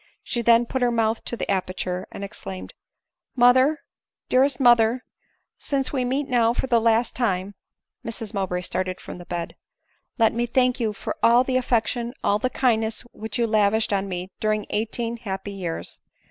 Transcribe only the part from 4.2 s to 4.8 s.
dearest